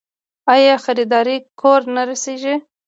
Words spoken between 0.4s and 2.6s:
آیا خریداري کور ته رسیږي؟